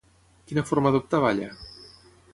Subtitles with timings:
[0.51, 1.51] Quina forma adoptava allà?